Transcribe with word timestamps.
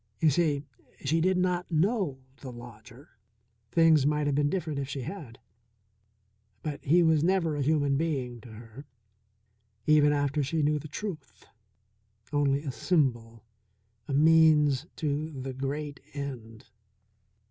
You 0.19 0.31
see, 0.31 0.65
she 1.05 1.21
did 1.21 1.37
not 1.37 1.69
know 1.69 2.23
the 2.37 2.51
lodger. 2.51 3.09
Things 3.71 4.03
might 4.03 4.25
have 4.25 4.33
been 4.33 4.49
different 4.49 4.79
if 4.79 4.89
she 4.89 5.01
had. 5.01 5.37
But 6.63 6.83
he 6.83 7.03
was 7.03 7.23
never 7.23 7.55
a 7.55 7.61
human 7.61 7.97
being 7.97 8.41
to 8.41 8.49
her, 8.51 8.87
even 9.85 10.11
after 10.11 10.41
she 10.41 10.63
knew 10.63 10.79
the 10.79 10.87
truth; 10.87 11.45
only 12.33 12.63
a 12.63 12.71
symbol, 12.71 13.43
a 14.07 14.13
means 14.15 14.87
to 14.95 15.39
the 15.39 15.53
great 15.53 15.99
end. 16.15 16.65